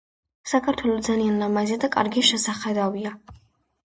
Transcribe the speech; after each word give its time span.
საქართველო 0.51 0.93
ძალიან 1.07 1.35
ლამაზია 1.43 1.77
და 1.85 1.91
კარგი 1.95 2.23
შესახედავია 2.31 3.15